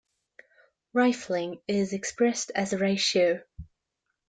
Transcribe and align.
Rifling 0.93 1.59
is 1.67 1.93
expressed 1.93 2.51
as 2.55 2.73
a 2.73 2.79
ratio. 2.79 3.43